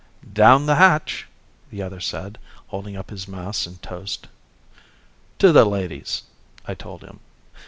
"Down 0.33 0.65
the 0.65 0.77
hatch," 0.77 1.27
the 1.69 1.83
other 1.83 1.99
said, 1.99 2.39
holding 2.69 2.97
up 2.97 3.11
his 3.11 3.27
mass 3.27 3.67
in 3.67 3.75
toast. 3.77 4.29
"To 5.37 5.51
the 5.51 5.63
ladies," 5.63 6.23
I 6.65 6.73
told 6.73 7.03
him. 7.03 7.19